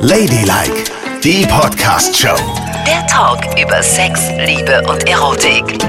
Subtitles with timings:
[0.00, 0.90] Ladylike,
[1.22, 2.34] die Podcast-Show.
[2.84, 5.80] Der Talk über Sex, Liebe und Erotik.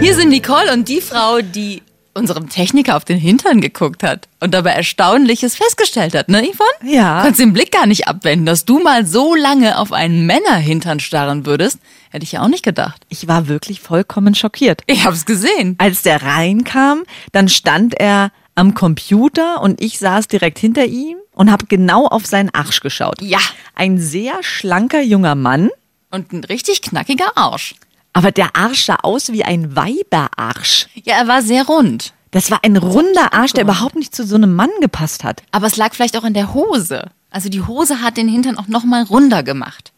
[0.00, 1.82] Hier sind Nicole und die Frau, die
[2.14, 6.90] unserem Techniker auf den Hintern geguckt hat und dabei Erstaunliches festgestellt hat, ne, Yvonne?
[6.90, 7.20] Ja.
[7.20, 11.44] Konntest den Blick gar nicht abwenden, dass du mal so lange auf einen Männerhintern starren
[11.44, 11.78] würdest.
[12.08, 13.02] Hätte ich ja auch nicht gedacht.
[13.10, 14.80] Ich war wirklich vollkommen schockiert.
[14.86, 15.74] Ich hab's gesehen.
[15.76, 17.02] Als der reinkam,
[17.32, 22.26] dann stand er am Computer und ich saß direkt hinter ihm und habe genau auf
[22.26, 23.22] seinen Arsch geschaut.
[23.22, 23.38] Ja.
[23.76, 25.70] Ein sehr schlanker junger Mann,
[26.10, 27.76] Und ein richtig knackiger Arsch.
[28.12, 30.88] aber der Arsch sah aus wie ein Weiberarsch.
[31.04, 32.12] Ja, er war sehr rund.
[32.32, 35.42] Das war ein runder Arsch, der überhaupt nicht zu so einem Mann gepasst hat.
[35.52, 37.10] Aber es lag vielleicht auch in der Hose.
[37.30, 39.92] Also die Hose hat den Hintern auch nochmal runder gemacht.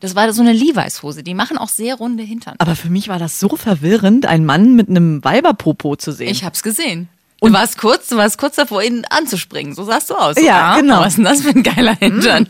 [0.00, 1.22] Das war so eine Levi's-Hose.
[1.22, 2.56] Die machen auch sehr runde Hintern.
[2.58, 6.28] Aber für mich war das so verwirrend, einen Mann mit einem Weiberpopo zu sehen.
[6.28, 7.08] Ich hab's gesehen.
[7.42, 9.74] Du warst kurz, du warst kurz davor, ihn anzuspringen.
[9.74, 10.36] So sahst du aus.
[10.40, 11.00] Ja, Ah, genau.
[11.00, 12.46] Was ist denn das für ein geiler Hintern?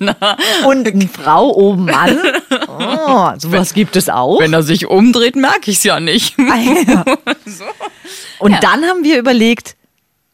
[0.67, 2.19] und eine Frau oben an.
[2.69, 4.39] Oh, sowas gibt es auch.
[4.41, 6.37] Wenn er sich umdreht, merke ich's ja nicht.
[6.87, 7.05] Ja.
[8.39, 8.61] Und Ja.
[8.61, 9.77] dann haben wir überlegt,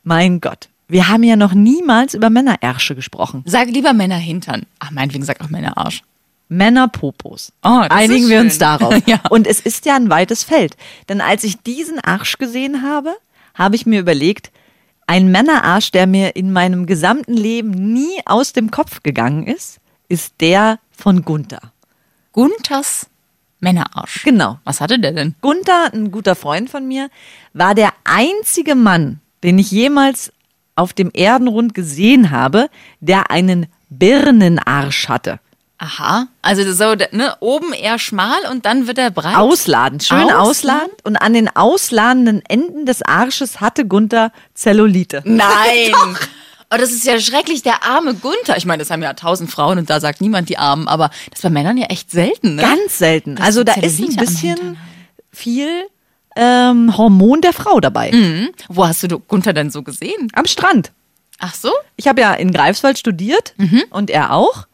[0.02, 3.42] mein Gott, wir haben ja noch niemals über Männerärsche gesprochen.
[3.46, 4.64] Sag lieber Männerhintern.
[4.78, 6.02] Ach, meinetwegen sag auch Männerarsch.
[6.48, 7.52] Männerpopos.
[7.62, 8.94] Oh, Einigen wir uns darauf.
[9.06, 9.20] Ja.
[9.28, 10.76] Und es ist ja ein weites Feld.
[11.10, 13.14] Denn als ich diesen Arsch gesehen habe,
[13.58, 14.50] habe ich mir überlegt,
[15.06, 20.34] ein Männerarsch, der mir in meinem gesamten Leben nie aus dem Kopf gegangen ist, ist
[20.40, 21.72] der von Gunther.
[22.32, 23.08] Gunthers
[23.60, 24.22] Männerarsch.
[24.22, 24.58] Genau.
[24.64, 25.34] Was hatte der denn?
[25.40, 27.10] Gunther, ein guter Freund von mir,
[27.52, 30.32] war der einzige Mann, den ich jemals
[30.76, 35.40] auf dem Erdenrund gesehen habe, der einen Birnenarsch hatte.
[35.78, 36.26] Aha.
[36.42, 39.36] Also das so, ne, oben eher schmal und dann wird er breit.
[39.36, 40.40] Ausladend, schön Ausladend?
[40.42, 41.04] ausladend.
[41.04, 45.22] Und an den ausladenden Enden des Arsches hatte Gunther Zellulite.
[45.24, 45.46] Nein.
[46.70, 48.58] Oh, das ist ja schrecklich, der arme Gunther.
[48.58, 51.40] Ich meine, das haben ja tausend Frauen und da sagt niemand die Armen, aber das
[51.40, 52.60] bei Männern ja echt selten, ne?
[52.60, 53.36] Ganz selten.
[53.36, 54.76] Dass Also da ist ein Zellulite bisschen
[55.32, 55.70] viel
[56.36, 58.12] ähm, Hormon der Frau dabei.
[58.12, 58.50] Mhm.
[58.68, 60.28] Wo hast du Gunther denn so gesehen?
[60.34, 60.92] Am Strand.
[61.38, 61.72] Ach so?
[61.96, 63.84] Ich habe ja in Greifswald studiert Mhm.
[63.88, 64.66] und er auch.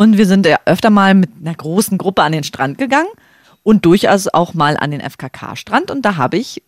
[0.00, 3.10] Und wir sind ja öfter mal mit einer großen Gruppe an den Strand gegangen
[3.62, 5.90] und durchaus auch mal an den FKK-Strand.
[5.90, 6.62] Und da habe ich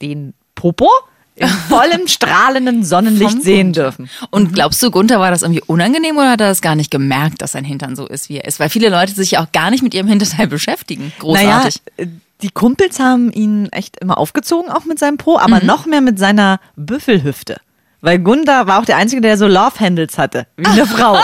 [0.00, 0.88] den Popo
[1.34, 4.08] im vollem strahlenden Sonnenlicht sehen dürfen.
[4.30, 7.42] Und glaubst du, Gunther war das irgendwie unangenehm oder hat er das gar nicht gemerkt,
[7.42, 8.60] dass sein Hintern so ist, wie er ist?
[8.60, 11.12] Weil viele Leute sich ja auch gar nicht mit ihrem Hinterteil beschäftigen.
[11.18, 11.80] Großartig.
[11.98, 15.38] Naja, äh, die Kumpels haben ihn echt immer aufgezogen, auch mit seinem Po, Mhm.
[15.40, 17.60] aber noch mehr mit seiner Büffelhüfte.
[18.02, 21.18] Weil Gunda war auch der Einzige, der so Love-Handles hatte, wie eine Frau.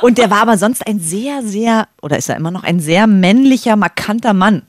[0.00, 3.06] Und der war aber sonst ein sehr, sehr, oder ist er immer noch ein sehr
[3.06, 4.62] männlicher, markanter Mann.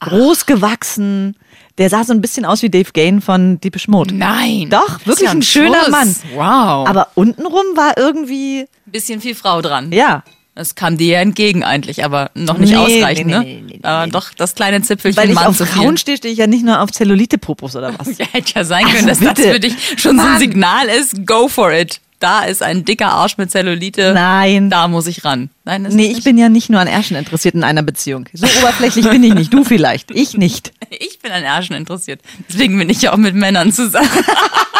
[0.00, 1.36] Groß gewachsen.
[1.78, 4.14] Der sah so ein bisschen aus wie Dave Gain von Deepish Mode.
[4.14, 4.68] Nein.
[4.70, 5.90] Doch, wirklich ja ein schöner Schuss.
[5.90, 6.16] Mann.
[6.34, 6.88] Wow.
[6.88, 9.92] Aber untenrum war irgendwie, bisschen viel Frau dran.
[9.92, 10.22] ja.
[10.56, 13.40] Das kam dir ja entgegen eigentlich, aber noch nicht Nee, ausreichend, nee, ne?
[13.40, 14.12] nee, nee, nee, Aber nee.
[14.12, 15.82] doch das kleine Zipfelchen Weil ich Mann auf zu viel.
[15.82, 18.16] Frauen stehe, stehe ich ja nicht nur auf Zellulite-Popos oder was.
[18.18, 19.52] Ja, hätte ja sein Also können, dass das bitte.
[19.52, 20.38] für dich schon so ein Mann.
[20.38, 21.26] Signal ist.
[21.26, 22.00] Go for it.
[22.20, 24.12] Da ist ein dicker Arsch mit Zellulite.
[24.14, 24.70] Nein.
[24.70, 25.50] Da muss ich ran.
[25.64, 28.26] Nein, Nee, ich bin ja nicht nur an Ärschen interessiert in einer Beziehung.
[28.32, 29.52] So oberflächlich bin ich nicht.
[29.52, 30.10] Du vielleicht.
[30.12, 30.72] Ich nicht.
[31.00, 32.20] Ich bin an Ärschen interessiert.
[32.48, 34.08] Deswegen bin ich ja auch mit Männern zusammen.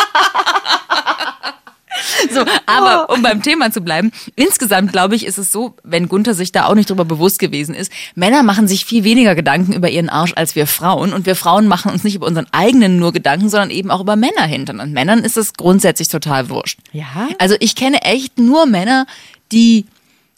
[2.34, 6.34] So, aber um beim Thema zu bleiben, insgesamt glaube ich, ist es so, wenn Gunther
[6.34, 9.89] sich da auch nicht drüber bewusst gewesen ist, Männer machen sich viel weniger Gedanken über
[9.89, 13.12] ihren Arsch als wir Frauen und wir Frauen machen uns nicht über unseren eigenen nur
[13.12, 14.81] Gedanken, sondern eben auch über Männer hintern.
[14.81, 16.78] Und Männern ist es grundsätzlich total wurscht.
[16.93, 17.28] Ja?
[17.39, 19.06] Also ich kenne echt nur Männer,
[19.53, 19.87] die,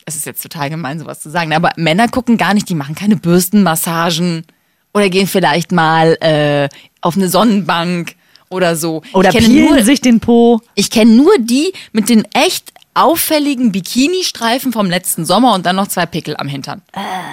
[0.05, 2.95] es ist jetzt total gemein, sowas zu sagen, aber Männer gucken gar nicht, die machen
[2.95, 4.45] keine Bürstenmassagen
[4.93, 6.69] oder gehen vielleicht mal äh,
[7.01, 8.15] auf eine Sonnenbank
[8.49, 9.03] oder so.
[9.13, 10.61] Oder ich kenne nur, sich den Po.
[10.75, 15.89] ich kenne nur die mit den echt auffälligen Bikini-Streifen vom letzten Sommer und dann noch
[15.89, 16.81] zwei Pickel am Hintern.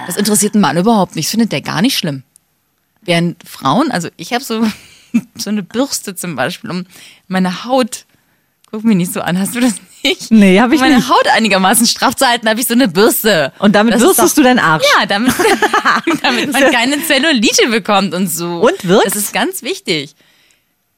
[0.08, 1.28] Das interessiert einen Mann überhaupt nicht.
[1.28, 2.24] Das findet der gar nicht schlimm.
[3.02, 4.66] Während Frauen, also ich habe so,
[5.36, 6.86] so eine Bürste zum Beispiel, um
[7.28, 8.06] meine Haut,
[8.72, 10.32] guck mich nicht so an, hast du das nicht?
[10.32, 11.10] Nee, hab ich um meine nicht.
[11.10, 13.54] Haut einigermaßen straff zu halten, habe ich so eine Bürste.
[13.60, 14.84] Und damit Das bürstest doch- du deinen Arsch.
[15.00, 15.34] Ja, damit,
[16.22, 18.58] damit man keine Zellulite bekommt und so.
[18.68, 19.14] Und wirkt's?
[19.14, 20.14] Das ist ganz wichtig.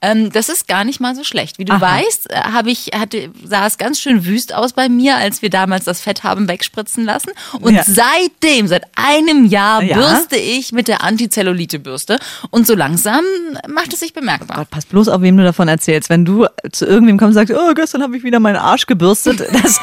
[0.01, 1.57] Ähm, das ist gar nicht mal so schlecht.
[1.57, 1.81] Wie du Aha.
[1.81, 5.49] weißt, äh, habe ich, hatte, sah es ganz schön wüst aus bei mir, als wir
[5.49, 7.31] damals das Fett haben wegspritzen lassen.
[7.59, 7.83] Und Ja.
[7.85, 9.97] seitdem, seit einem Jahr, Ja.
[9.97, 12.19] bürste ich mit der Antizellulite-Bürste.
[12.51, 13.23] Und so langsam
[13.67, 14.57] macht es sich bemerkbar.
[14.57, 16.09] Gott, pass bloß auf, wem du davon erzählst.
[16.09, 19.39] Wenn du zu irgendwem kommst und sagst, oh, gestern habe ich wieder meinen Arsch gebürstet,
[19.63, 19.79] das,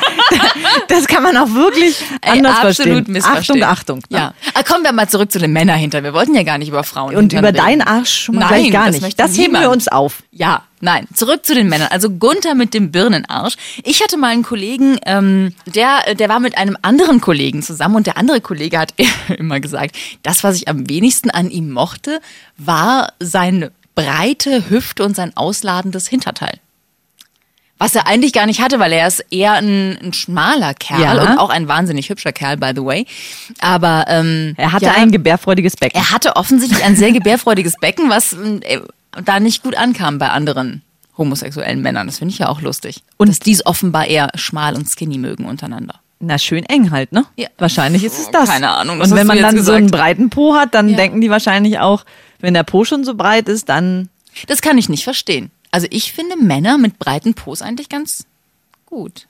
[0.88, 3.04] das kann man auch wirklich Ey, anders absolut verstehen.
[3.12, 3.62] missverstehen.
[3.64, 4.02] Achtung, Achtung.
[4.10, 4.34] Ja.
[4.54, 6.02] Aber kommen wir mal zurück zu den Männern hinter.
[6.02, 7.56] Wir wollten ja gar nicht über Frauen Und hintern über reden.
[7.56, 9.18] deinen Arsch schon mal Nein, gar das nicht.
[9.18, 10.11] Das heben wir uns auf.
[10.12, 10.22] Auf.
[10.30, 11.06] Ja, nein.
[11.14, 11.88] Zurück zu den Männern.
[11.90, 13.54] Also Gunther mit dem Birnenarsch.
[13.84, 18.06] Ich hatte mal einen Kollegen, ähm, der, der war mit einem anderen Kollegen zusammen und
[18.06, 18.94] der andere Kollege hat
[19.38, 22.20] immer gesagt, das, was ich am wenigsten an ihm mochte,
[22.56, 26.58] war seine breite Hüfte und sein ausladendes Hinterteil.
[27.78, 31.12] Was er eigentlich gar nicht hatte, weil er ist eher ein, ein schmaler Kerl Ja.
[31.32, 33.06] und auch ein wahnsinnig hübscher Kerl, by the way.
[33.58, 36.00] Aber ähm, Er hatte ja, ein gebärfreudiges Becken.
[36.00, 38.80] er hatte offensichtlich ein sehr gebärfreudiges Becken, was äh,
[39.24, 40.82] da nicht gut ankam bei anderen
[41.18, 42.06] homosexuellen Männern.
[42.06, 43.02] Das finde ich ja auch lustig.
[43.18, 45.96] Und dass die es offenbar eher schmal und skinny mögen untereinander.
[46.20, 47.24] Na, schön eng halt, ne?
[47.36, 47.48] Ja.
[47.58, 48.48] Wahrscheinlich ist es das.
[48.48, 50.00] Keine Ahnung, was Und wenn man dann so einen gesagt?
[50.02, 50.96] breiten Po hat, dann Ja.
[50.96, 52.04] denken die wahrscheinlich auch,
[52.40, 54.08] wenn der Po schon so breit ist, dann.
[54.46, 55.50] Das kann ich nicht verstehen.
[55.72, 58.24] Also ich finde Männer mit breiten Pos eigentlich ganz
[58.86, 59.26] gut.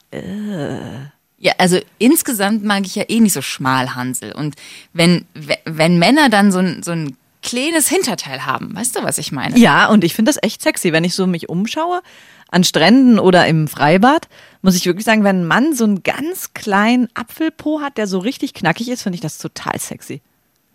[1.39, 4.33] Ja, also insgesamt mag ich ja eh nicht so Schmalhansel.
[4.33, 4.55] Und
[4.93, 9.19] wenn, we- wenn Männer dann so ein, so ein kleines Hinterteil haben, weißt du, was
[9.19, 9.59] ich meine?
[9.59, 12.03] Ja, und ich finde das echt sexy, wenn ich so mich umschaue
[12.51, 14.29] an Stränden oder im Freibad,
[14.61, 18.19] muss ich wirklich sagen, wenn ein Mann so einen ganz kleinen Apfelpo hat, der so
[18.19, 20.21] richtig knackig ist, finde ich das total sexy.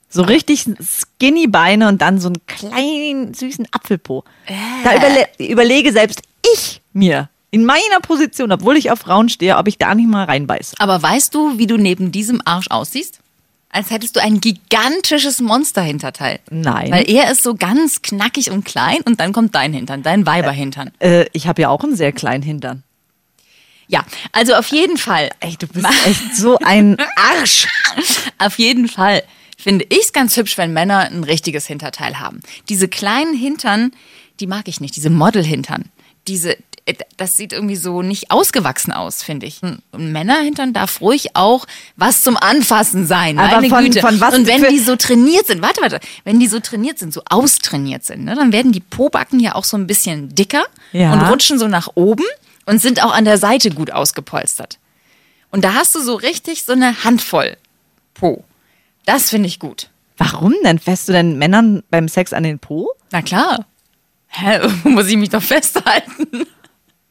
[0.10, 4.24] So richtig skinny Beine und dann so einen kleinen, süßen Apfelpo.
[4.84, 6.22] Da überle überlege selbst
[6.56, 10.26] ich mir in meiner Position, obwohl ich auf Frauen stehe, ob ich da nicht mal
[10.26, 10.76] reinbeiße.
[10.80, 13.20] Aber weißt du, wie du neben diesem Arsch aussiehst?
[13.78, 16.40] Als hättest du ein gigantisches Monsterhinterteil.
[16.50, 16.90] Nein.
[16.90, 20.90] Weil er ist so ganz knackig und klein und dann kommt dein Hintern, dein Weiberhintern.
[20.98, 22.82] Äh, ich habe ja auch einen sehr kleinen Hintern.
[23.88, 25.30] Ja, also auf jeden Fall.
[25.42, 27.68] Ey, du bist echt so ein Arsch.
[28.40, 29.22] Auf jeden Fall
[29.60, 32.40] finde ich es ganz hübsch, wenn Männer ein richtiges Hinterteil haben.
[32.70, 33.92] Diese kleinen Hintern,
[34.40, 35.86] die mag ich nicht, diese Modelhintern.
[36.28, 36.62] Diese, äh,
[37.18, 39.62] das sieht irgendwie so nicht ausgewachsen aus, finde ich.
[39.64, 43.38] Ein Männerhintern darf ruhig auch was zum Anfassen sein.
[43.40, 44.00] Aber meine von- Güte.
[44.02, 47.14] von was Und wenn die so trainiert sind, warte, warte, wenn die so trainiert sind,
[47.14, 50.64] so austrainiert sind, ne, dann werden die Pobacken ja auch so ein bisschen dicker
[50.94, 51.12] Ja.
[51.14, 52.24] und rutschen so nach oben
[52.66, 54.78] und sind auch an der Seite gut ausgepolstert.
[55.52, 57.58] Und da hast du so richtig so eine Handvoll
[58.14, 58.44] Po.
[59.06, 59.90] Das finde ich gut.
[60.18, 60.80] Warum denn?
[60.80, 62.90] Fährst du denn Männern beim Sex an den Po?
[63.12, 63.66] Na klar.
[64.30, 66.46] Hä, muss ich mich doch festhalten?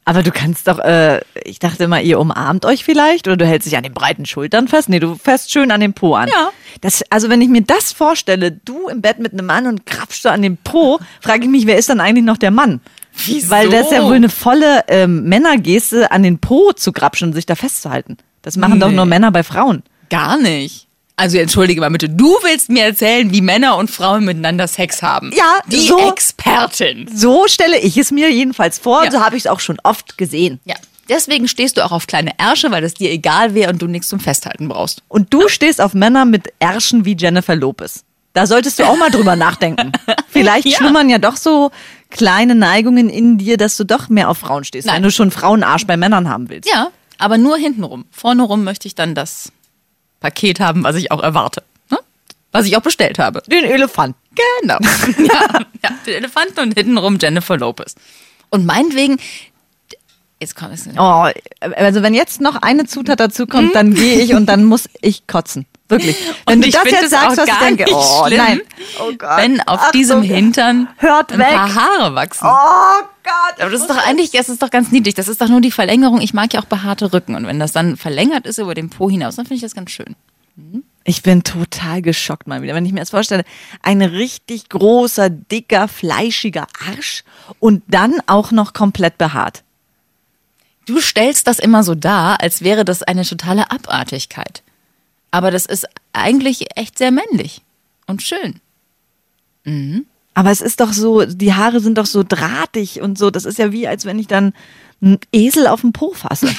[0.09, 3.67] Aber du kannst doch, äh, ich dachte immer, ihr umarmt euch vielleicht oder du hältst
[3.67, 4.89] dich an den breiten Schultern fest.
[4.89, 6.29] Nee, du fährst schön an den Po an.
[6.29, 6.51] Ja.
[6.81, 10.21] Das, also wenn ich mir das vorstelle, du im Bett mit einem Mann und krapfst
[10.25, 12.81] du an den Po, frage ich mich, wer ist dann eigentlich noch der Mann?
[13.25, 13.51] Wieso?
[13.51, 17.35] Weil das ist ja wohl eine volle ähm, Männergeste, an den Po zu krapschen und
[17.35, 18.17] sich da festzuhalten.
[18.43, 18.95] Das machen doch Nee.
[18.97, 19.83] nur Männer bei Frauen.
[20.09, 20.86] Gar nicht.
[21.19, 25.33] Also entschuldige mal bitte, du willst mir erzählen, wie Männer und Frauen miteinander Sex haben.
[25.35, 27.09] Ja, Die so- Expertin.
[27.15, 29.11] So stelle ich es mir jedenfalls vor, Ja.
[29.11, 30.61] so habe ich es auch schon oft gesehen.
[30.65, 30.75] Ja.
[31.09, 34.09] Deswegen stehst du auch auf kleine Ärsche, weil es dir egal wäre und du nichts
[34.09, 35.03] zum Festhalten brauchst.
[35.09, 38.03] Und du stehst auf Männer mit Ärschen wie Jennifer Lopez.
[38.35, 39.93] Da solltest du auch mal drüber nachdenken.
[40.29, 40.77] Vielleicht Ja.
[40.77, 41.71] schlummern ja doch so
[42.11, 44.97] kleine Neigungen in dir, dass du doch mehr auf Frauen stehst, Nein.
[44.97, 46.69] wenn du schon Frauenarsch bei Männern haben willst.
[46.71, 48.05] Ja, aber nur hintenrum.
[48.11, 49.51] Vorne rum möchte ich dann das
[50.21, 51.63] Paket haben, was ich auch erwarte.
[51.91, 51.99] Ne?
[52.53, 53.43] Was ich auch bestellt habe.
[53.47, 54.17] Den Elefant.
[54.63, 54.79] Genau.
[55.19, 57.95] ja, ja, den Elefanten und hintenrum Jennifer Lopez.
[58.51, 59.19] Und meinetwegen,
[60.41, 60.89] jetzt kommt es.
[60.97, 61.27] Oh,
[61.61, 65.27] also wenn jetzt noch eine Zutat dazu kommt, dann gehe ich und dann muss ich
[65.27, 65.67] kotzen.
[65.89, 66.17] Wirklich.
[66.47, 68.61] Wenn Und du das jetzt sagst, auch was ich denke, oh schlimm, nein.
[69.01, 69.37] Oh Gott.
[69.39, 69.93] Wenn auf Achtung.
[69.93, 71.49] diesem Hintern Hört ein weg.
[71.49, 72.47] paar Haare wachsen.
[72.49, 73.61] Oh Gott.
[73.61, 75.15] Aber das ist doch eigentlich, das ist doch ganz niedlich.
[75.15, 76.21] Das ist doch nur die Verlängerung.
[76.21, 77.37] Ich mag ja auch behaarte Rücken.
[77.37, 79.91] Und wenn das dann verlängert ist über den Po hinaus, dann finde ich das ganz
[79.93, 80.17] schön.
[81.05, 83.45] Ich bin total geschockt mal wieder, wenn ich mir das vorstelle.
[83.83, 87.23] Ein richtig großer, dicker, fleischiger Arsch
[87.61, 89.63] und dann auch noch komplett behaart.
[90.87, 94.63] Du stellst das immer so dar, als wäre das eine totale Abartigkeit.
[95.37, 97.61] Aber das ist eigentlich echt sehr männlich
[98.07, 98.59] und schön.
[100.33, 103.31] Aber es ist doch so, die Haare sind doch so drahtig und so.
[103.31, 104.55] Das ist ja wie, als wenn ich dann
[105.03, 106.49] einen Esel auf den Po fasse.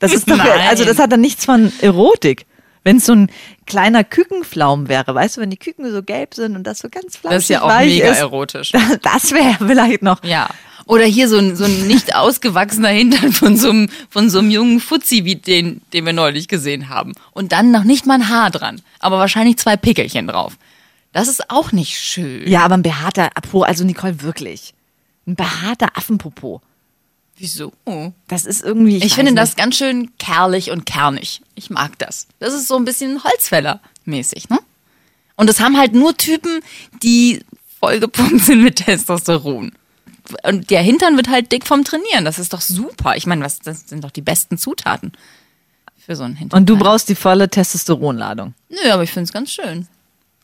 [0.00, 0.60] Das ist doch, Nein.
[0.68, 2.46] also das hat dann nichts von Erotik.
[2.84, 3.30] Wenn es so ein
[3.66, 7.16] kleiner Kükenflaum wäre, weißt du, wenn die Küken so gelb sind und das so ganz
[7.16, 8.72] flauschig Das ist ja auch mega ist, erotisch.
[9.02, 10.22] Das wäre vielleicht noch.
[10.22, 10.48] Ja.
[10.88, 14.50] Oder hier so ein, so ein nicht ausgewachsener Hintern von so einem, von so einem
[14.50, 17.12] jungen Fuzzi, wie den, den wir neulich gesehen haben.
[17.32, 18.80] Und dann noch nicht mal ein Haar dran.
[18.98, 20.56] Aber wahrscheinlich zwei Pickelchen drauf.
[21.12, 22.48] Das ist auch nicht schön.
[22.48, 24.72] Ja, aber ein behaarter Po, also Nicole, wirklich.
[25.26, 26.62] Ein behaarter Affenpopo.
[27.36, 27.72] Wieso?
[28.26, 28.96] Das ist irgendwie.
[28.96, 29.42] Ich, weiß finde nicht.
[29.42, 31.42] das ganz schön kerlich und kernig.
[31.54, 32.28] Ich mag das.
[32.40, 34.58] Das ist so ein bisschen Holzfäller-mäßig, ne?
[35.36, 36.60] Und das haben halt nur Typen,
[37.02, 37.44] die
[37.78, 39.72] vollgepumpt sind mit Testosteron.
[40.42, 42.24] Und der Hintern wird halt dick vom Trainieren.
[42.24, 43.16] Das ist doch super.
[43.16, 45.12] Ich meine, was, das sind doch die besten Zutaten
[46.04, 46.60] für so einen Hintern.
[46.60, 48.54] Und du brauchst die volle Testosteronladung.
[48.68, 49.88] Nö, aber ich finde es ganz schön.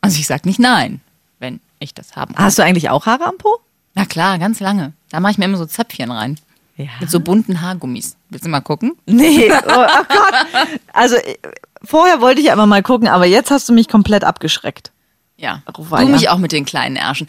[0.01, 1.01] Also ich sag nicht nein,
[1.39, 2.45] wenn ich das haben kann.
[2.45, 3.59] Hast du eigentlich auch Haare am Po?
[3.95, 4.93] Na klar, ganz lange.
[5.09, 6.37] Da mache ich mir immer so Zöpfchen rein.
[6.77, 6.89] Ja.
[6.99, 8.17] Mit so bunten Haargummis.
[8.29, 8.97] Willst du mal gucken?
[9.05, 10.67] Nee, oh, oh Gott.
[10.91, 11.37] Also äh,
[11.83, 14.91] vorher wollte ich aber mal gucken, aber jetzt hast du mich komplett abgeschreckt.
[15.37, 15.63] Ja.
[15.77, 16.05] Ruweia.
[16.05, 17.27] Du mich auch mit den kleinen Ärschen.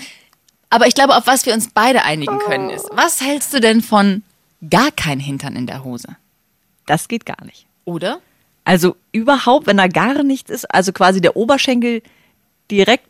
[0.71, 3.83] Aber ich glaube, auf was wir uns beide einigen können, ist, was hältst du denn
[3.83, 4.23] von
[4.69, 6.17] gar kein Hintern in der Hose?
[6.87, 7.67] Das geht gar nicht.
[7.85, 8.21] Oder?
[8.65, 12.03] Also überhaupt, wenn da gar nichts ist, also quasi der Oberschenkel
[12.71, 13.07] direkt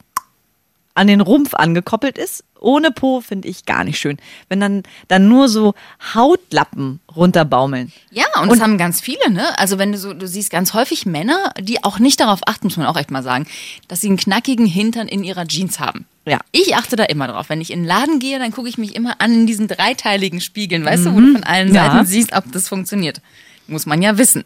[0.96, 4.16] an den Rumpf angekoppelt ist, ohne Po finde ich gar nicht schön.
[4.48, 5.74] Wenn dann, dann nur so
[6.14, 7.92] Hautlappen runterbaumeln.
[8.10, 9.58] Ja, und, das haben ganz viele, ne?
[9.58, 12.76] Also wenn du so, du siehst ganz häufig Männer, die auch nicht darauf achten, muss
[12.76, 13.46] man auch echt mal sagen,
[13.88, 16.06] dass sie einen knackigen Hintern in ihrer Jeans haben.
[16.24, 16.40] Ja.
[16.50, 17.48] Ich achte da immer drauf.
[17.50, 20.40] Wenn ich in den Laden gehe, dann gucke ich mich immer an in diesen dreiteiligen
[20.40, 21.74] Spiegeln, weißt du, wo du von allen Mhm.
[21.74, 21.92] Ja.
[21.92, 23.20] Seiten siehst, ob das funktioniert.
[23.68, 24.44] Muss man ja wissen.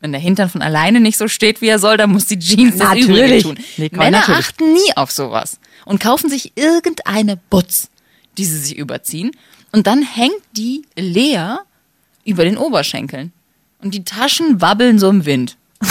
[0.00, 2.76] Wenn der Hintern von alleine nicht so steht, wie er soll, dann muss die Jeans
[2.76, 3.42] das Übrige Natürlich.
[3.44, 3.58] tun.
[3.78, 4.40] Nicole, Männer natürlich.
[4.40, 7.88] achten nie auf sowas und kaufen sich irgendeine Butz,
[8.36, 9.30] die sie sich überziehen
[9.72, 11.60] und dann hängt die leer
[12.24, 13.32] über den Oberschenkeln
[13.80, 15.56] und die Taschen wabbeln so im Wind.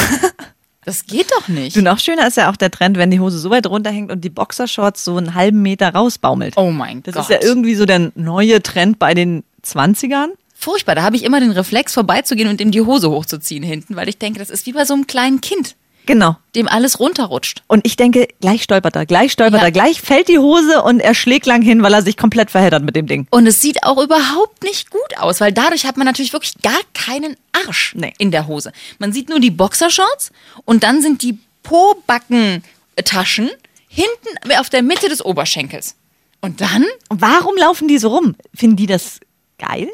[0.83, 1.75] Das geht doch nicht.
[1.75, 4.21] Du, noch schöner ist ja auch der Trend, wenn die Hose so weit runterhängt und
[4.21, 6.57] die Boxershorts so einen halben Meter rausbaumelt.
[6.57, 7.23] Oh mein das Gott.
[7.23, 10.29] ist ja irgendwie so der neue Trend bei den 20ern.
[10.61, 14.07] Furchtbar, da habe ich immer den Reflex vorbeizugehen und ihm die Hose hochzuziehen hinten, weil
[14.07, 15.75] ich denke, das ist wie bei so einem kleinen Kind,
[16.05, 16.35] Genau.
[16.55, 17.63] dem alles runterrutscht.
[17.67, 19.67] Und ich denke, gleich stolpert er, gleich stolpert Ja.
[19.67, 22.83] er, gleich fällt die Hose und er schlägt lang hin, weil er sich komplett verheddert
[22.83, 23.25] mit dem Ding.
[23.31, 26.79] Und es sieht auch überhaupt nicht gut aus, weil dadurch hat man natürlich wirklich gar
[26.93, 28.13] keinen Arsch Nee.
[28.19, 28.71] in der Hose.
[28.99, 30.31] Man sieht nur die Boxershorts
[30.65, 33.49] und dann sind die Pobackentaschen
[33.87, 35.95] hinten auf der Mitte des Oberschenkels.
[36.41, 38.35] Und dann, warum laufen die so rum?
[38.55, 39.19] Finden die das
[39.59, 39.89] geil?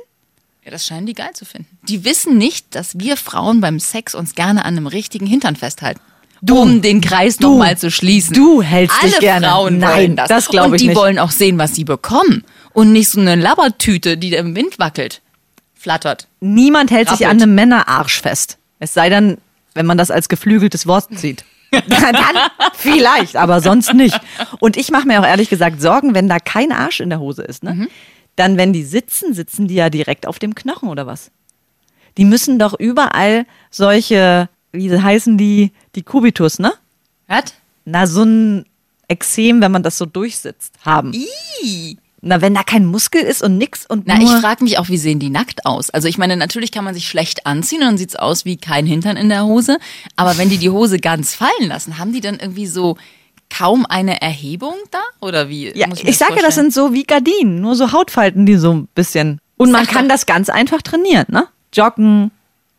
[0.67, 1.77] Ja, das scheinen die geil zu finden.
[1.83, 6.01] Die wissen nicht, dass wir Frauen beim Sex uns gerne an einem richtigen Hintern festhalten.
[6.51, 8.33] um den Kreis du, nochmal zu schließen.
[8.36, 9.47] du hältst Alle dich gerne.
[9.47, 10.27] Frauen Nein, wollen das.
[10.27, 10.97] das glaub Und ich die nicht.
[10.97, 12.43] wollen auch sehen, was sie bekommen.
[12.74, 15.21] Und nicht so eine Labbertüte, die im Wind wackelt,
[15.74, 16.27] flattert.
[16.41, 17.31] Niemand hält sich Rappelt.
[17.31, 18.57] an einem Männerarsch fest.
[18.79, 19.38] Es sei denn,
[19.74, 21.45] wenn man das als geflügeltes Wort sieht.
[21.71, 22.15] dann
[22.74, 24.19] vielleicht, aber sonst nicht.
[24.59, 27.43] Und ich mache mir auch ehrlich gesagt Sorgen, wenn da kein Arsch in der Hose
[27.43, 27.63] ist.
[27.63, 27.74] Ne?
[27.74, 27.88] Mhm.
[28.38, 31.32] Dann, wenn die sitzen, sitzen die ja direkt auf dem Knochen oder was?
[32.17, 36.74] Die müssen doch überall solche, wie heißen die, die Kubitus, ne?
[37.27, 37.53] Was?
[37.84, 38.65] Na, so ein
[39.10, 41.13] Exem, wenn man das so durchsitzt, haben.
[41.13, 41.98] Ih.
[42.22, 44.98] Na, wenn da kein Muskel ist und nix und Na, ich frage mich auch, wie
[44.98, 45.89] sehen die nackt aus?
[45.91, 48.86] Also ich meine, natürlich kann man sich schlecht anziehen und dann sieht's aus wie kein
[48.86, 49.77] Hintern in der Hose.
[50.15, 52.98] Aber wenn die die Hose ganz fallen lassen, haben die dann irgendwie so
[53.57, 54.99] kaum eine Erhebung da?
[55.19, 55.71] Oder wie?
[55.75, 58.73] Ja, mir ich sage ja, das sind so wie Gardinen, nur so Hautfalten, die so
[58.73, 59.39] ein bisschen.
[59.57, 61.47] Und man kann das ganz einfach trainieren, ne?
[61.73, 62.31] Joggen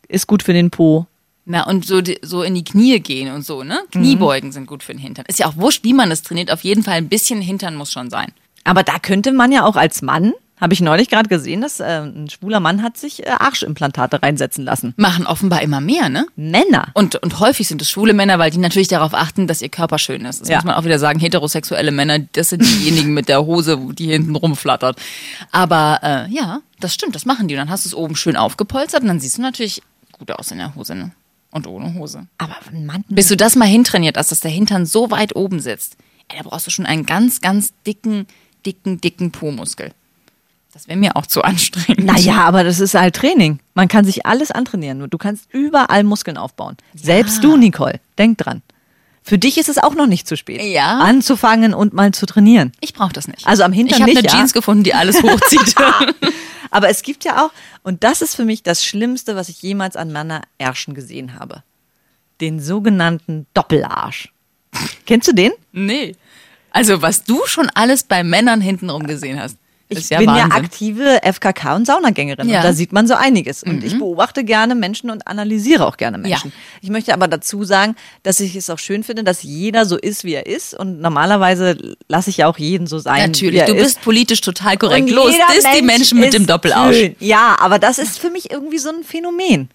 [0.07, 1.05] ist gut für den Po.
[1.45, 3.79] Na, und so, so in die Knie gehen und so, ne?
[3.91, 5.25] Kniebeugen sind gut für den Hintern.
[5.27, 6.51] Ist ja auch wurscht, wie man das trainiert.
[6.51, 8.31] Auf jeden Fall ein bisschen Hintern muss schon sein.
[8.63, 12.01] Aber da könnte man ja auch als Mann, habe ich neulich gerade gesehen, dass äh,
[12.01, 14.93] ein schwuler Mann hat sich äh, Arschimplantate reinsetzen lassen.
[14.97, 16.25] Machen offenbar immer mehr, ne?
[16.35, 16.89] Männer.
[16.93, 19.99] Und, und häufig sind es schwule Männer, weil die natürlich darauf achten, dass ihr Körper
[19.99, 20.41] schön ist.
[20.41, 20.57] Das Ja.
[20.57, 21.19] muss man auch wieder sagen.
[21.19, 24.99] Heterosexuelle Männer, das sind diejenigen mit der Hose, die hinten rumflattert.
[25.51, 27.53] Aber äh, ja, das stimmt, das machen die.
[27.55, 30.51] Und dann hast du es oben schön aufgepolstert und dann siehst du natürlich gut aus
[30.51, 31.11] in der Hose, ne?
[31.51, 32.27] Und ohne Hose.
[32.37, 33.03] Aber Mann.
[33.09, 35.97] Bis du das mal hintrainiert hast, dass der Hintern so weit oben sitzt,
[36.27, 38.27] ey, da brauchst du schon einen ganz, ganz dicken,
[38.65, 39.91] dicken, dicken Po-Muskel.
[40.79, 42.05] Das wäre mir auch zu anstrengend.
[42.05, 43.59] Naja, aber das ist halt Training.
[43.73, 45.09] Man kann sich alles antrainieren.
[45.09, 46.77] Du kannst überall Muskeln aufbauen.
[46.95, 48.61] Selbst du, Nicole, denk dran.
[49.21, 50.61] Für dich ist es auch noch nicht zu spät.
[50.61, 50.99] Ja.
[50.99, 52.71] Anzufangen und mal zu trainieren.
[52.79, 53.45] Ich brauche das nicht.
[53.45, 54.33] Also am Hintern Ich habe eine ja.
[54.33, 55.75] Jeans gefunden, die alles hochzieht.
[56.71, 57.51] Aber es gibt ja auch,
[57.83, 61.63] und das ist für mich das Schlimmste, was ich jemals an Männerärschen gesehen habe.
[62.39, 64.31] Den sogenannten Doppelarsch.
[65.05, 65.51] Kennst du den?
[65.73, 66.15] nee.
[66.71, 69.57] Also, was du schon alles bei Männern hintenrum gesehen hast.
[69.91, 70.49] Ich ist bin Wahnsinn.
[70.51, 72.59] ja aktive FKK- und Saunagängerin Ja.
[72.59, 72.63] Mhm.
[72.63, 73.63] und da sieht man so einiges.
[73.63, 76.49] Und ich beobachte gerne Menschen und analysiere auch gerne Menschen.
[76.53, 76.57] Ja.
[76.81, 80.23] Ich möchte aber dazu sagen, dass ich es auch schön finde, dass jeder so ist,
[80.23, 80.75] wie er ist.
[80.75, 83.83] Und normalerweise lasse ich ja auch jeden so sein, Natürlich, du ist.
[83.83, 85.07] bist politisch total korrekt.
[85.09, 86.95] Und Los, jeder disst die Mensch Menschen mit dem ist Doppelarsch.
[86.95, 87.15] schön.
[87.19, 89.69] Ja, aber das ist für mich irgendwie so ein Phänomen.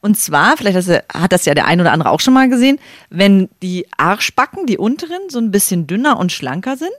[0.00, 2.78] Und zwar, vielleicht hat das ja der ein oder andere auch schon mal gesehen,
[3.10, 6.90] wenn die Arschbacken, die unteren, so ein bisschen dünner und schlanker sind.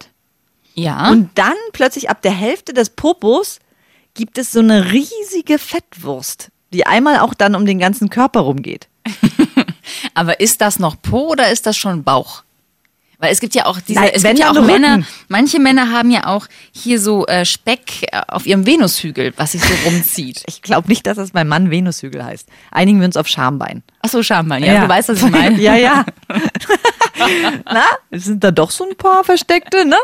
[0.74, 1.10] Ja.
[1.10, 3.60] Und dann plötzlich ab der Hälfte des Popos
[4.13, 8.88] gibt es so eine riesige Fettwurst, die einmal auch dann um den ganzen Körper rumgeht.
[10.13, 12.44] Aber ist das noch Po oder ist das schon Bauch?
[13.20, 14.65] Weil es gibt ja auch diese, Nein, es gibt ja auch Rücken.
[14.65, 15.00] Männer,
[15.30, 19.63] manche Männer haben ja auch hier so äh, Speck äh, auf ihrem Venushügel, was sich
[19.63, 20.44] so rumzieht.
[20.48, 22.50] Ich glaube nicht, dass das beim Mann Venushügel heißt.
[22.72, 23.82] Einigen wir uns auf Schambein.
[24.01, 25.60] Ach so, Schambein, ja, du weißt, was ich meine.
[25.62, 26.06] ja, ja.
[27.65, 29.98] Na, es sind da doch so ein paar versteckte, ne?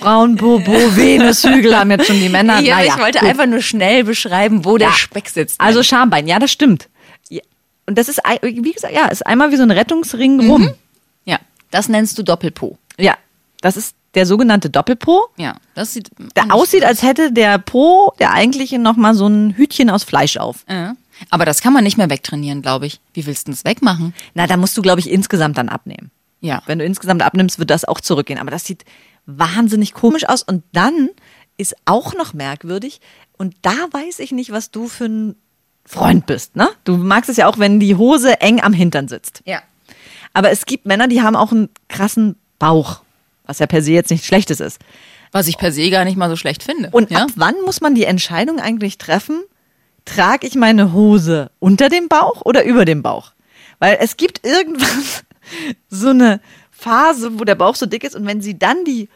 [0.00, 2.60] Frauenpopo, Venushügel haben jetzt schon die Männer.
[2.60, 3.28] Ja, naja, ich wollte gut.
[3.28, 4.94] einfach nur schnell beschreiben, wo der Ja.
[4.94, 5.60] Speck sitzt.
[5.60, 6.88] Also Schambein, ja, das stimmt.
[7.28, 7.40] Ja.
[7.86, 10.70] Und das ist, wie gesagt, ja, ist einmal wie so ein Rettungsring rum.
[11.24, 11.38] ja,
[11.70, 12.78] das nennst du Doppelpo.
[12.98, 13.16] Ja,
[13.60, 15.26] das ist der sogenannte Doppelpo.
[15.36, 19.90] Ja, das sieht Der aussieht, als hätte der Po der eigentliche nochmal so ein Hütchen
[19.90, 20.64] aus Fleisch auf.
[20.68, 20.94] Ja.
[21.30, 23.00] Aber das kann man nicht mehr wegtrainieren, glaube ich.
[23.12, 24.14] Wie willst du das wegmachen?
[24.34, 26.10] Na, da musst du, glaube ich, insgesamt dann abnehmen.
[26.40, 26.62] Ja.
[26.66, 28.38] Wenn du insgesamt abnimmst, wird das auch zurückgehen.
[28.38, 28.84] Aber das sieht
[29.26, 30.42] wahnsinnig komisch aus.
[30.42, 31.10] Und dann
[31.56, 33.00] ist auch noch merkwürdig,
[33.36, 35.36] und da weiß ich nicht, was du für ein
[35.84, 36.68] Freund bist, ne?
[36.84, 39.42] Du magst es ja auch, wenn die Hose eng am Hintern sitzt.
[39.44, 39.60] Ja.
[40.32, 43.02] Aber es gibt Männer, die haben auch einen krassen Bauch,
[43.44, 44.80] was ja per se jetzt nichts Schlechtes ist.
[45.32, 46.90] Was ich per se gar nicht mal so schlecht finde.
[46.90, 47.24] Und ja?
[47.24, 49.42] ab wann muss man die Entscheidung eigentlich treffen?
[50.04, 53.32] Trage ich meine Hose unter dem Bauch oder über dem Bauch?
[53.78, 55.04] Weil es gibt irgendwann
[55.88, 56.40] so eine
[56.84, 59.08] Phase, wo der Bauch so dick ist und wenn sie dann die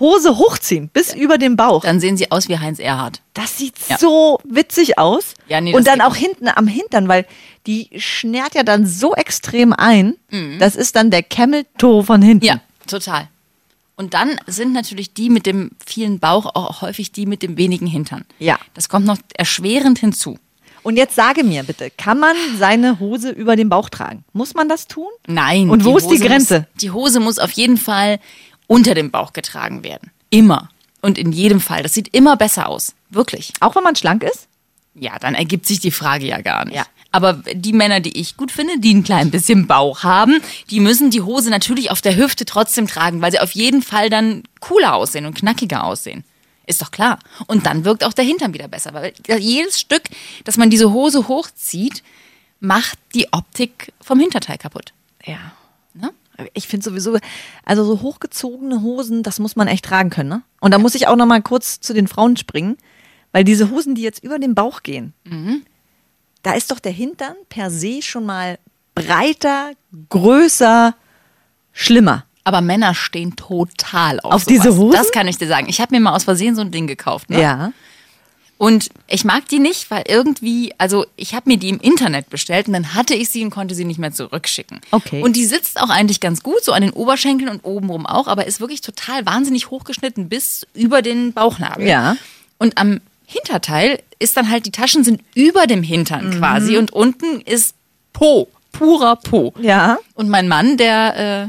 [0.00, 3.20] Hose hochziehen bis über den Bauch, Dann sehen sie aus wie Heinz Erhardt.
[3.32, 3.96] das sieht Ja.
[3.96, 5.34] so witzig aus.
[5.48, 7.24] Ja, nee, und dann auch hinten am Hintern, weil
[7.68, 10.16] die schnärt ja dann so extrem ein.
[10.58, 12.44] Das ist dann der Camel Toe von hinten.
[12.44, 12.48] Mhm.
[12.48, 13.28] Ja, total.
[13.96, 17.86] Und dann sind natürlich die mit dem vielen Bauch auch häufig die mit dem wenigen
[17.86, 18.24] Hintern.
[18.40, 18.58] Ja.
[18.74, 20.36] Das kommt noch erschwerend hinzu.
[20.84, 24.22] Und jetzt sage mir bitte, kann man seine Hose über den Bauch tragen?
[24.34, 25.08] Muss man das tun?
[25.26, 25.70] Nein.
[25.70, 26.60] Und wo ist die Grenze?
[26.60, 28.20] Muss, die Hose muss auf jeden Fall
[28.66, 30.10] unter dem Bauch getragen werden.
[30.28, 30.68] Immer.
[31.00, 31.82] Und in jedem Fall.
[31.82, 32.94] Das sieht immer besser aus.
[33.08, 33.54] Wirklich.
[33.60, 34.46] Auch wenn man schlank ist?
[34.94, 36.76] Ja, dann ergibt sich die Frage ja gar nicht.
[36.76, 36.84] Ja.
[37.12, 41.10] Aber die Männer, die ich gut finde, die ein klein bisschen Bauch haben, die müssen
[41.10, 44.94] die Hose natürlich auf der Hüfte trotzdem tragen, weil sie auf jeden Fall dann cooler
[44.94, 46.24] aussehen und knackiger aussehen.
[46.66, 47.18] Ist doch klar.
[47.46, 50.02] Und dann wirkt auch der Hintern wieder besser, weil jedes Stück,
[50.44, 52.02] dass man diese Hose hochzieht,
[52.60, 54.94] macht die Optik vom Hinterteil kaputt.
[55.24, 55.52] Ja.
[55.92, 56.12] Ne?
[56.54, 57.18] Ich finde sowieso,
[57.64, 60.30] also so hochgezogene Hosen, das muss man echt tragen können.
[60.30, 60.42] Ne?
[60.60, 62.78] Und da muss ich auch noch mal kurz zu den Frauen springen,
[63.32, 65.12] weil diese Hosen, die jetzt über den Bauch gehen,
[66.42, 68.58] da ist doch der Hintern per se schon mal
[68.94, 69.72] breiter,
[70.08, 70.94] größer,
[71.72, 72.24] schlimmer.
[72.44, 74.92] Aber Männer stehen total auf, Auf diese Hosen?
[74.96, 75.66] Das kann ich dir sagen.
[75.68, 77.30] Ich habe mir mal aus Versehen so ein Ding gekauft.
[77.30, 77.40] Ne?
[77.40, 77.72] Ja.
[78.56, 82.68] Und ich mag die nicht, weil irgendwie, also ich habe mir die im Internet bestellt
[82.68, 84.80] und dann hatte ich sie und konnte sie nicht mehr zurückschicken.
[84.92, 85.22] Okay.
[85.22, 88.46] Und die sitzt auch eigentlich ganz gut, so an den Oberschenkeln und obenrum auch, aber
[88.46, 91.86] ist wirklich total wahnsinnig hochgeschnitten bis über den Bauchnabel.
[91.86, 92.16] Ja.
[92.58, 96.38] Und am Hinterteil ist dann halt, die Taschen sind über dem Hintern Mhm.
[96.38, 97.74] quasi und unten ist
[98.12, 99.52] Po, purer Po.
[99.60, 99.98] Ja.
[100.14, 101.16] Und mein Mann, der,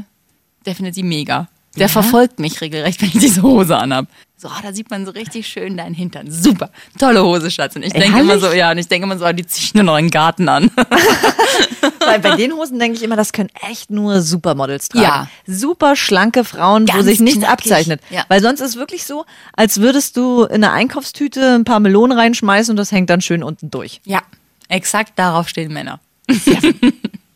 [0.66, 1.48] der findet die mega.
[1.76, 4.06] Der verfolgt mich regelrecht, wenn ich diese Hose anhab.
[4.38, 6.30] So, ah, da sieht man so richtig schön deinen Hintern.
[6.30, 6.70] Super.
[6.98, 7.74] Tolle Hose, Schatz.
[7.76, 9.84] Und ich denke immer so, ja, und ich denke immer so, die ziehe ich nur
[9.84, 10.70] noch in den Garten an.
[12.06, 15.04] Weil bei den Hosen denke ich immer, das können echt nur Supermodels tragen.
[15.04, 15.28] Ja.
[15.46, 17.66] Super schlanke Frauen, wo Ganz sich nichts knackig.
[17.72, 18.00] abzeichnet.
[18.10, 18.24] Ja.
[18.28, 19.24] Weil sonst ist es wirklich so,
[19.54, 23.42] als würdest du in eine Einkaufstüte ein paar Melonen reinschmeißen und das hängt dann schön
[23.42, 24.00] unten durch.
[24.04, 24.22] ja,
[24.68, 26.00] exakt darauf stehen Männer.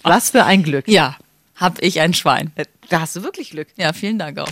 [0.03, 0.87] Was für ein Glück.
[0.89, 1.17] Ja,
[1.57, 2.53] hab ich ein Schwein.
[2.91, 3.69] Da hast du wirklich Glück.
[3.77, 4.49] Ja, vielen Dank auch.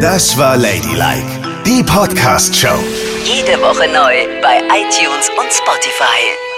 [0.00, 2.76] Das war Ladylike, die Podcast-Show.
[3.24, 6.55] Jede Woche neu bei iTunes und Spotify.